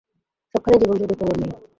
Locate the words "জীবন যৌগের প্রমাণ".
0.81-1.37